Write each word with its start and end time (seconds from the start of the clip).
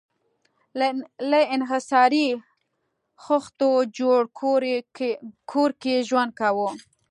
له 1.29 1.39
انحصاري 1.55 2.27
خښتو 3.23 3.69
جوړ 3.97 4.21
کور 5.51 5.69
کې 5.81 5.95
ژوند 6.09 6.31
کاوه. 6.39 6.69